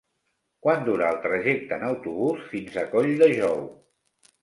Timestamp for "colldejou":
2.97-3.67